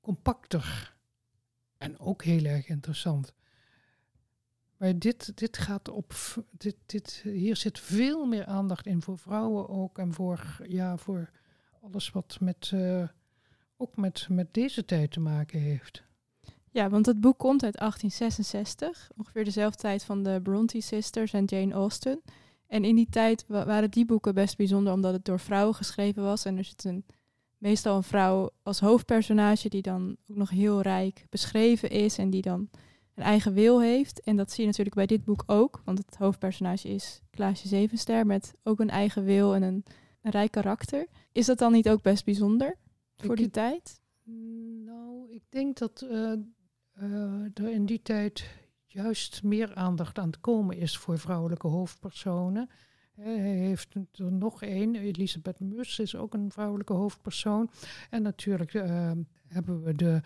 [0.00, 0.96] compacter
[1.78, 3.32] en ook heel erg interessant.
[4.78, 6.12] Maar dit, dit gaat op.
[6.50, 9.98] Dit, dit, hier zit veel meer aandacht in voor vrouwen ook.
[9.98, 11.30] En voor, ja, voor
[11.82, 12.70] alles wat met.
[12.74, 13.08] eh,
[13.80, 16.02] ook met, met deze tijd te maken heeft.
[16.70, 21.44] Ja, want het boek komt uit 1866, ongeveer dezelfde tijd van de Bronte Sisters en
[21.44, 22.20] Jane Austen.
[22.66, 26.22] En in die tijd wa- waren die boeken best bijzonder omdat het door vrouwen geschreven
[26.22, 26.44] was.
[26.44, 27.04] En er zit een,
[27.58, 32.42] meestal een vrouw als hoofdpersonage die dan ook nog heel rijk beschreven is en die
[32.42, 32.70] dan
[33.18, 34.20] een eigen wil heeft.
[34.20, 38.26] En dat zie je natuurlijk bij dit boek ook, want het hoofdpersonage is Klaasje Zevenster
[38.26, 39.84] met ook een eigen wil en een,
[40.22, 41.06] een rijk karakter.
[41.32, 42.76] Is dat dan niet ook best bijzonder
[43.16, 44.00] voor Ik- die tijd?
[44.84, 46.32] Nou, ik denk dat eh,
[46.92, 48.44] eh, er in die tijd
[48.86, 52.68] juist meer aandacht aan het komen is voor vrouwelijke hoofdpersonen.
[53.14, 57.70] Hij heeft er nog één, Elisabeth Mus is ook een vrouwelijke hoofdpersoon.
[58.10, 59.10] En natuurlijk eh,
[59.46, 60.20] hebben we de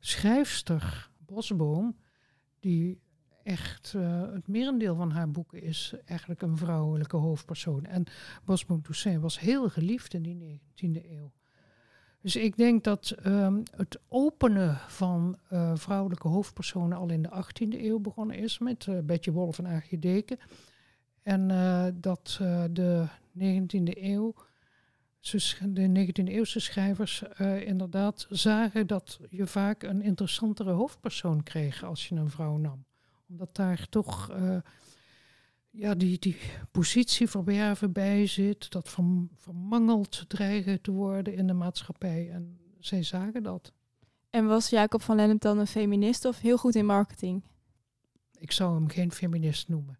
[0.00, 1.96] schrijfster Bosboom,
[2.66, 3.00] die
[3.42, 7.84] echt eh, het merendeel van haar boeken is eigenlijk een vrouwelijke hoofdpersoon.
[7.84, 8.04] En
[8.44, 11.32] Bosboom Toussaint was heel geliefd in die 19e eeuw.
[12.20, 17.80] Dus ik denk dat ehm, het openen van eh, vrouwelijke hoofdpersonen al in de 18e
[17.80, 20.38] eeuw begonnen is met eh Betje Wolf en Aagje Deken.
[21.22, 21.48] En
[22.00, 22.36] dat
[22.70, 23.06] de
[23.38, 24.34] 19e eeuw,
[25.30, 32.08] de 19e eeuwse schrijvers eh, inderdaad zagen dat je vaak een interessantere hoofdpersoon kreeg als
[32.08, 32.84] je een vrouw nam.
[33.28, 34.56] Omdat daar toch eh,
[35.70, 36.36] ja, die, die
[36.70, 42.30] positie verwerven bij zit, dat verm- vermangeld dreigen te worden in de maatschappij.
[42.30, 43.72] En zij zagen dat.
[44.30, 47.42] En was Jacob van Lennep dan een feminist of heel goed in marketing?
[48.38, 49.98] Ik zou hem geen feminist noemen.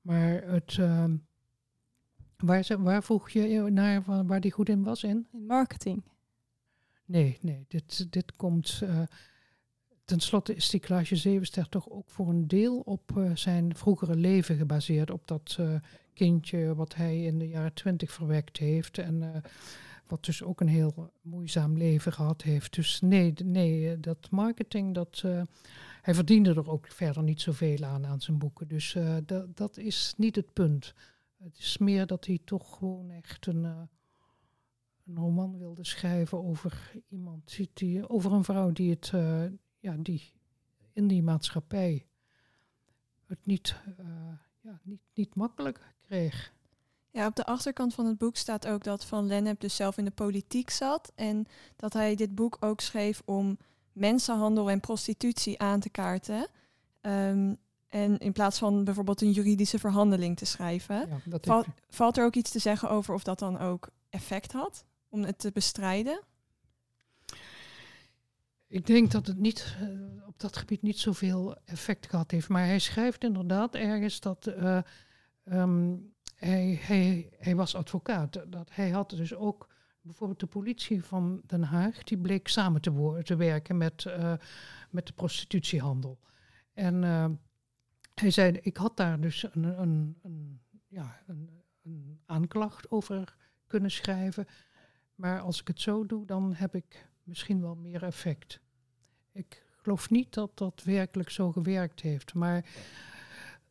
[0.00, 1.16] Maar het, ehm,
[2.42, 5.26] waar, ze- waar vroeg je naar waar, die goed in was in?
[5.32, 6.02] In marketing.
[7.04, 8.80] Nee, nee, dit, dit komt.
[8.84, 9.02] eh
[10.04, 14.16] ten slotte is die Klaasje Zevenster toch ook voor een deel op eh, zijn vroegere
[14.16, 15.10] leven gebaseerd.
[15.10, 15.74] Op dat eh,
[16.14, 18.98] kindje wat hij in de jaren twintig verwekt heeft.
[18.98, 19.40] En eh,
[20.06, 22.74] wat dus ook een heel moeizaam leven gehad heeft.
[22.74, 25.42] Dus nee, nee eh, dat marketing, dat, eh,
[26.02, 28.68] hij verdiende er ook verder niet zoveel aan aan zijn boeken.
[28.68, 30.94] Dus eh, dat, dat is niet het punt.
[31.42, 33.64] Het is meer dat hij toch gewoon echt een.
[33.64, 33.82] eh,
[35.06, 39.44] een roman wilde schrijven over iemand, die- over een vrouw die het, eh,
[39.78, 40.32] ja, die
[40.92, 42.06] in die maatschappij
[43.26, 44.06] het niet, eh,
[44.60, 46.52] ja, niet, niet makkelijk kreeg.
[47.10, 50.04] Ja, op de achterkant van het boek staat ook dat Van Lennep dus zelf in
[50.04, 51.12] de politiek zat.
[51.14, 53.58] En dat hij dit boek ook schreef om
[53.92, 56.46] mensenhandel en prostitutie aan te kaarten.
[57.00, 57.54] Ehm,
[57.92, 61.08] en in plaats van bijvoorbeeld een juridische verhandeling te schrijven.
[61.08, 64.84] Ja, Val- valt er ook iets te zeggen over of dat dan ook effect had
[65.08, 66.20] om het te bestrijden?
[68.66, 72.48] Ik denk dat het niet, eh, op dat gebied niet zoveel effect gehad heeft.
[72.48, 74.78] Maar hij schrijft inderdaad ergens dat eh,
[75.44, 75.94] ehm,
[76.36, 78.32] hij, hij, hij was advocaat.
[78.46, 79.68] Dat hij had dus ook
[80.00, 84.34] bijvoorbeeld de politie van Den Haag, die bleek samen te, werken met, eh,
[84.90, 86.18] met de prostitutiehandel.
[86.72, 87.04] En
[88.14, 93.90] hij zei, ik had daar dus een, een, een, ja, een, een aanklacht over kunnen
[93.90, 94.46] schrijven.
[95.14, 98.60] Maar als ik het zo doe, dan heb ik misschien wel meer effect.
[99.32, 102.34] Ik geloof niet dat dat werkelijk zo gewerkt heeft.
[102.34, 102.64] Maar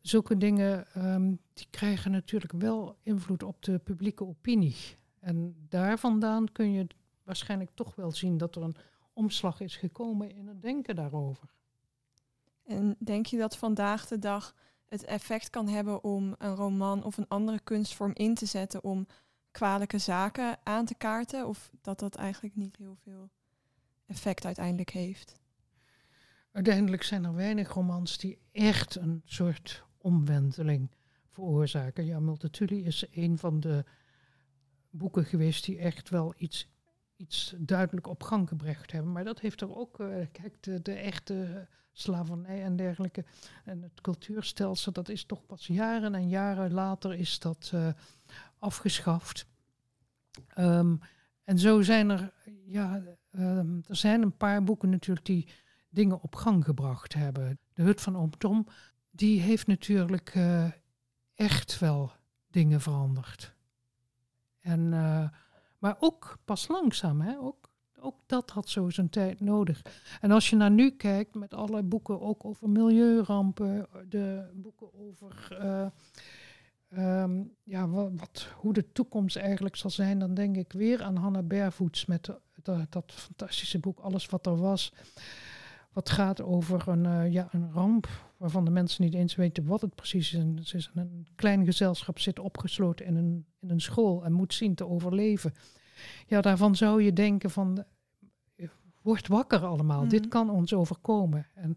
[0.00, 4.76] zulke dingen ehm, die krijgen natuurlijk wel invloed op de publieke opinie.
[5.18, 6.86] En daar vandaan kun je
[7.22, 8.76] waarschijnlijk toch wel zien dat er een
[9.12, 11.54] omslag is gekomen in het denken daarover.
[12.72, 14.54] En denk je dat vandaag de dag
[14.88, 19.06] het effect kan hebben om een roman of een andere kunstvorm in te zetten om
[19.50, 21.48] kwalijke zaken aan te kaarten?
[21.48, 23.30] Of dat dat eigenlijk niet heel veel
[24.06, 25.40] effect uiteindelijk heeft?
[26.52, 30.90] Uiteindelijk zijn er weinig romans die echt een soort omwenteling
[31.30, 32.04] veroorzaken.
[32.04, 33.84] Ja, Multatuli is een van de
[34.90, 36.71] boeken geweest die echt wel iets,
[37.22, 39.12] iets duidelijk op gang gebracht hebben.
[39.12, 43.24] Maar dat heeft er ook, eh, kijk, de, de echte slavernij en dergelijke.
[43.64, 47.88] En het cultuurstelsel, dat is toch pas jaren en jaren later is dat eh,
[48.58, 49.46] afgeschaft.
[50.48, 50.96] Ehm,
[51.44, 52.32] en zo zijn er,
[52.64, 55.48] ja, ehm, er zijn een paar boeken natuurlijk die
[55.88, 57.58] dingen op gang gebracht hebben.
[57.72, 58.66] De Hut van Oom Tom,
[59.10, 60.70] die heeft natuurlijk eh,
[61.34, 62.12] echt wel
[62.50, 63.54] dingen veranderd.
[64.60, 64.92] En,
[65.82, 67.38] maar ook pas langzaam, hè?
[67.38, 69.82] Ook, ook dat had zo zijn tijd nodig.
[70.20, 75.56] En als je naar nu kijkt met alle boeken ook over milieurampen, de boeken over
[75.60, 75.86] eh,
[76.88, 81.46] ehm, ja, wat, hoe de toekomst eigenlijk zal zijn, dan denk ik weer aan Hannah
[81.46, 82.30] Barefoots met
[82.88, 84.92] dat fantastische boek Alles wat er was.
[85.92, 89.80] Wat gaat over een, eh, ja, een ramp waarvan de mensen niet eens weten wat
[89.80, 90.38] het precies is.
[90.40, 94.54] En Ze is een klein gezelschap, zit opgesloten in een, in een school en moet
[94.54, 95.54] zien te overleven.
[96.26, 97.84] Ja, daarvan zou je denken van,
[98.56, 98.68] eh,
[99.02, 100.08] word wakker allemaal, Mhm.
[100.08, 101.46] dit kan ons overkomen.
[101.54, 101.76] En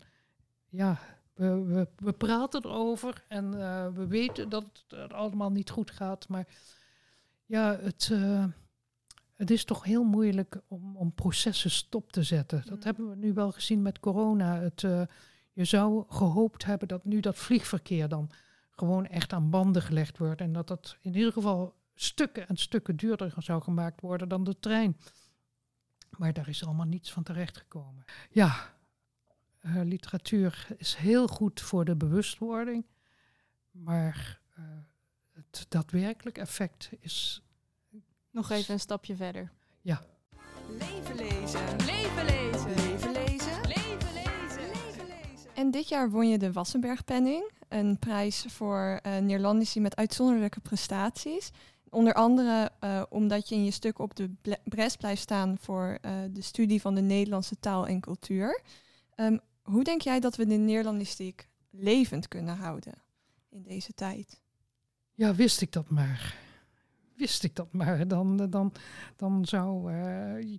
[0.70, 1.00] ja,
[1.34, 6.28] we, we, we praten erover en eh, we weten dat het allemaal niet goed gaat.
[6.28, 6.48] Maar
[7.46, 8.12] ja, het,
[9.36, 12.64] het is toch heel moeilijk om, om processen stop te zetten.
[12.66, 12.84] Dat Mm.
[12.84, 14.60] hebben we nu wel gezien met corona.
[14.60, 15.02] Het, eh,
[15.54, 18.30] je zou gehoopt hebben dat nu dat vliegverkeer dan
[18.72, 20.42] gewoon echt aan banden gelegd wordt.
[20.42, 24.60] En dat dat in ieder geval stukken en stukken duurder zou gemaakt worden dan de
[24.60, 24.98] trein.
[26.18, 28.04] Maar daar is allemaal niets van terechtgekomen.
[28.30, 28.74] Ja,
[29.60, 32.86] eh, literatuur is heel goed voor de bewustwording.
[33.72, 34.64] Maar eh,
[35.34, 37.42] het daadwerkelijk effect is
[38.36, 39.52] Nog even een stapje verder.
[40.70, 41.86] Leven lezen.
[41.86, 42.76] Leven lezen.
[42.76, 43.62] Leven lezen.
[43.68, 44.68] Leven lezen.
[44.68, 45.50] Leven lezen.
[45.56, 51.52] En dit jaar won je de Wassenbergpenning, een prijs voor eh Neerlandici met uitzonderlijke prestaties.
[51.90, 54.30] Onder andere eh, omdat je in je stuk op de
[54.64, 58.62] bres blijft staan voor eh, de studie van de Nederlandse taal en cultuur.
[59.16, 62.94] Ehm, hoe denk jij dat we de Neerlandistiek levend kunnen houden
[63.50, 64.42] in deze tijd?
[65.14, 66.45] Ja, wist ik dat maar.
[67.16, 68.08] Wist ik dat maar.
[68.08, 68.74] Dan, dan,
[69.16, 70.58] dan, zou, eh,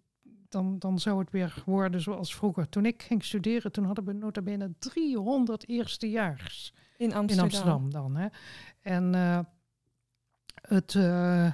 [0.49, 2.69] dan, dan zou het weer worden zoals vroeger.
[2.69, 7.47] Toen ik ging studeren, toen hadden we nota bene 300 eerstejaars In Amsterdam.
[7.47, 8.17] in Amsterdam dan.
[8.17, 8.27] Hè.
[8.81, 9.39] En eh,
[10.61, 11.53] het, eh,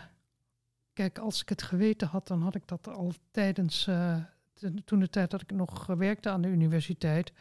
[0.92, 5.08] kijk, als ik het geweten had, dan had ik dat al tijdens, de- toen de
[5.08, 7.32] tijd dat ik nog werkte aan de universiteit,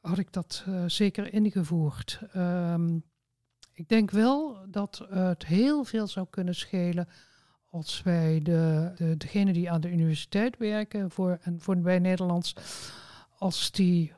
[0.00, 2.20] had ik dat zeker ingevoerd.
[2.32, 2.98] Ehm,
[3.76, 7.08] ik denk wel dat het heel veel zou kunnen schelen
[7.70, 12.54] als wij de, de, degenen die aan de universiteit werken voor, en voor bij Nederlands,
[13.38, 14.12] als die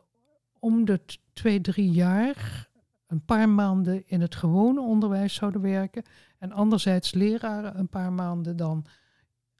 [0.58, 1.00] om de
[1.32, 2.68] twee, drie jaar
[3.06, 6.02] een paar maanden in het gewone onderwijs zouden werken
[6.38, 8.86] en anderzijds leraren een paar maanden dan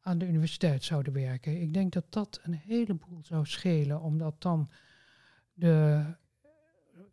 [0.00, 1.60] aan de universiteit zouden werken.
[1.60, 4.70] Ik denk dat dat een heleboel zou schelen, omdat dan
[5.52, 6.04] de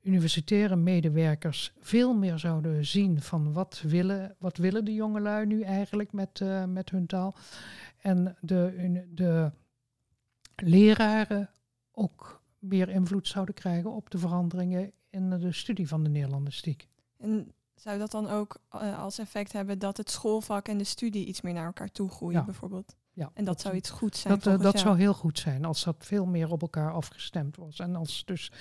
[0.05, 6.11] universitaire medewerkers veel meer zouden zien van wat willen, wat willen de jongelui nu eigenlijk
[6.11, 7.35] met, eh, met hun taal.
[8.01, 9.51] En de, de
[10.55, 11.49] leraren
[11.91, 16.87] ook meer invloed zouden krijgen op de veranderingen in de studie van de Nederlandistiek.
[17.17, 21.25] En zou dat dan ook eh, als effect hebben dat het schoolvak en de studie
[21.25, 22.45] iets meer naar elkaar toe groeien, Ja.
[22.45, 22.95] bijvoorbeeld?
[23.15, 24.33] Ja, En dat, zou iets goed zijn.
[24.33, 24.77] Dat, eh, dat jou.
[24.77, 27.79] zou heel goed zijn als dat veel meer op elkaar afgestemd was.
[27.79, 28.51] En als dus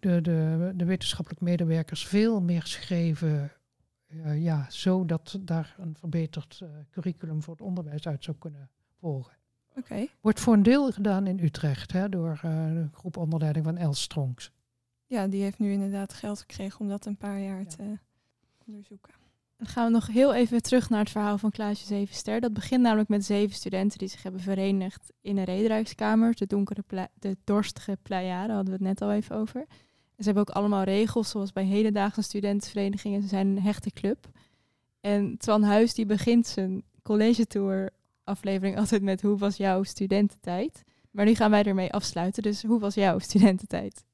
[0.00, 3.52] de, de, de wetenschappelijk medewerkers veel meer schreven,
[4.06, 9.36] eh, ja, zodat daar een verbeterd eh, curriculum voor het onderwijs uit zou kunnen volgen.
[9.76, 10.06] Oké.
[10.20, 13.76] Wordt voor een deel gedaan in Utrecht hè, door eh, de groep onder leiding van
[13.76, 14.52] Els Stronks.
[15.06, 17.64] Ja, die heeft nu inderdaad geld gekregen om dat een paar jaar Ja.
[17.66, 17.98] te
[18.66, 19.14] onderzoeken.
[19.56, 22.40] Dan gaan we nog heel even terug naar het verhaal van Klaasje Zevenster.
[22.40, 26.34] Dat begint namelijk met zeven studenten die zich hebben verenigd in een rederijkskamer.
[26.34, 26.84] De, donkere
[27.18, 29.60] de dorstige Pleiade hadden we het net al even over.
[30.16, 33.22] En ze hebben ook allemaal regels, zoals bij hedendaagse studentenverenigingen.
[33.22, 34.28] Ze zijn een hechte club.
[35.00, 37.90] En Twan Huis die begint zijn college tour
[38.24, 40.84] aflevering altijd met hoe was jouw studententijd?
[41.10, 42.42] Maar nu gaan wij ermee afsluiten.
[42.42, 44.04] Dus hoe was jouw studententijd?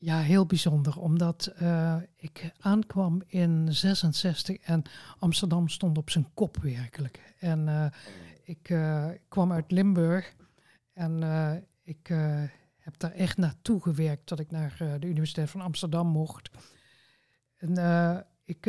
[0.00, 4.82] Ja, heel bijzonder, omdat eh, ik aankwam in 66 en
[5.18, 7.34] Amsterdam stond op zijn kop werkelijk.
[7.38, 7.86] En eh,
[8.42, 10.34] ik eh, kwam uit Limburg
[10.92, 11.22] en
[11.82, 12.06] ik
[12.78, 16.50] heb daar echt naartoe gewerkt dat ik naar de Universiteit van Amsterdam mocht.
[17.56, 17.70] En
[18.44, 18.64] ik,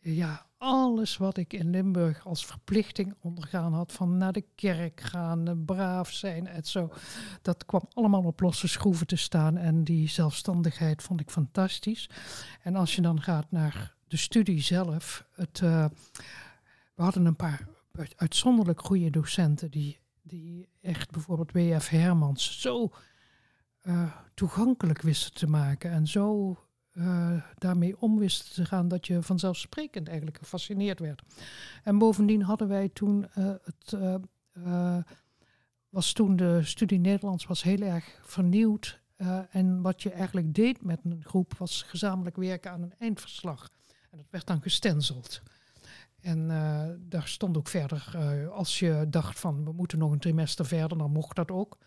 [0.00, 5.48] ja, alles wat ik in Limburg als verplichting ondergaan had, van naar de kerk gaan,
[5.48, 6.92] eh, braaf zijn en zo,
[7.42, 9.56] dat kwam allemaal op losse schroeven te staan.
[9.56, 12.10] En die zelfstandigheid vond ik fantastisch.
[12.62, 15.84] En als je dan gaat naar de studie zelf, het, eh,
[16.94, 21.88] we hadden een paar uit- uitzonderlijk goede docenten die, die echt bijvoorbeeld W.F.
[21.88, 22.90] Hermans zo
[23.80, 26.56] eh, toegankelijk wisten te maken en zo
[26.90, 31.22] eh, daarmee om wisten te gaan dat je vanzelfsprekend eigenlijk gefascineerd werd.
[31.82, 33.92] En bovendien hadden wij toen eh, het
[34.52, 34.96] eh,
[35.88, 39.00] was toen de studie Nederlands was heel erg vernieuwd.
[39.50, 43.70] en wat je eigenlijk deed met een groep was gezamenlijk werken aan een eindverslag.
[44.10, 45.42] En dat werd dan gestenseld.
[46.20, 46.48] En
[47.08, 48.16] daar stond ook verder,
[48.52, 51.78] als je dacht van we moeten nog een trimester verder, dan mocht dat ook.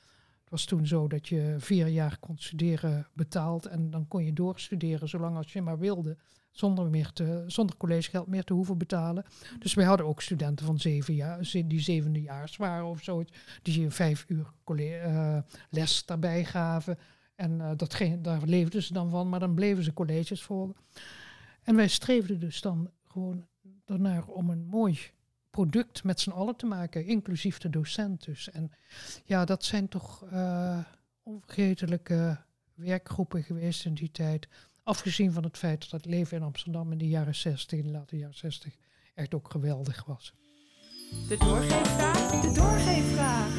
[0.53, 5.09] Was toen zo dat je vier jaar kon studeren betaald en dan kon je doorstuderen
[5.09, 6.17] zolang als je maar wilde.
[6.51, 9.25] Zonder, meer te, zonder collegegeld meer te hoeven betalen.
[9.59, 13.33] Dus wij hadden ook studenten van zeven jaar, die zevendejaars waren of zoiets.
[13.61, 15.37] Die je vijf uur eh,
[15.69, 16.97] les daarbij gaven.
[17.35, 20.75] En eh, dat ging, daar leefden ze dan van, maar dan bleven ze colleges volgen.
[21.63, 23.47] En wij streefden dus dan gewoon
[23.85, 24.99] ernaar om een mooi
[25.53, 28.49] product met z'n allen te maken, inclusief de docent dus.
[28.49, 28.71] En
[29.25, 30.79] ja, dat zijn toch eh,
[31.23, 32.37] onvergetelijke
[32.73, 34.47] werkgroepen geweest in die tijd.
[34.83, 37.91] Afgezien van het feit dat het leven in Amsterdam in de jaren 60, in de
[37.91, 38.75] late jaren 60,
[39.13, 40.33] echt ook geweldig was.
[41.27, 42.41] De doorgeefvraag.
[42.41, 43.51] De doorgeefvraag.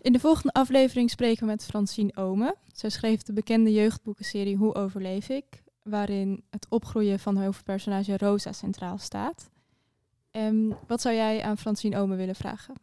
[0.00, 2.54] In de volgende aflevering spreken we met Francine Omen.
[2.72, 5.62] Zij schreef de bekende jeugdboekenserie Hoe overleef ik?
[5.82, 9.50] Waarin het opgroeien van hoofdpersonage Rosa centraal staat.
[10.30, 12.74] En wat zou jij aan Francine Omen willen vragen?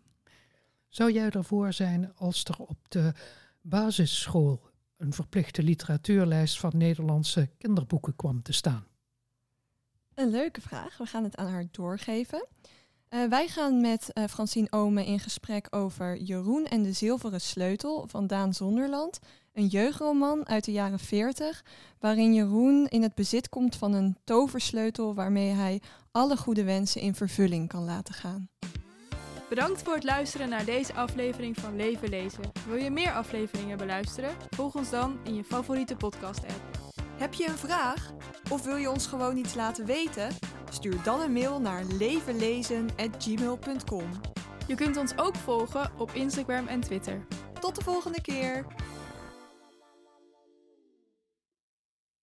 [0.88, 3.13] Zou jij ervoor zijn als er op de
[3.62, 4.62] basisschool
[4.97, 8.86] een verplichte literatuurlijst van Nederlandse kinderboeken kwam te staan?
[10.13, 10.97] Een leuke vraag.
[10.97, 12.47] We gaan het aan haar doorgeven.
[13.10, 18.07] Eh, wij gaan met eh, Francine Omen in gesprek over Jeroen en de Zilveren Sleutel
[18.07, 19.19] van Daan Zonderland.
[19.58, 21.63] Een jeugdroman uit de jaren 40,
[22.00, 27.15] waarin Jeroen in het bezit komt van een toversleutel waarmee hij alle goede wensen in
[27.15, 28.50] vervulling kan laten gaan.
[29.50, 32.52] Bedankt voor het luisteren naar deze aflevering van Leven Lezen.
[32.67, 34.36] Wil je meer afleveringen beluisteren?
[34.50, 36.93] Volg ons dan in je favoriete podcast-app.
[37.17, 38.12] Heb je een vraag?
[38.52, 40.30] Of wil je ons gewoon iets laten weten?
[40.70, 44.10] Stuur dan een mail naar levenlezen.gmail.com.
[44.67, 47.26] Je kunt ons ook volgen op Instagram en Twitter.
[47.60, 48.65] Tot de volgende keer!